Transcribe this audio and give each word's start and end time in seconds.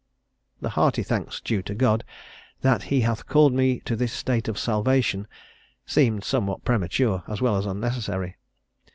The 0.61 0.71
hearty 0.71 1.03
thanks 1.03 1.39
due 1.39 1.61
to 1.61 1.75
God 1.75 2.03
"that 2.61 2.81
he 2.89 3.01
hath 3.01 3.27
called 3.27 3.53
me 3.53 3.81
to 3.81 3.95
this 3.95 4.11
state 4.11 4.47
of 4.47 4.57
salvation," 4.57 5.27
seem 5.85 6.23
somewhat 6.23 6.65
premature, 6.65 7.21
as 7.27 7.39
well 7.39 7.55
as 7.55 7.67
unnecessary. 7.67 8.37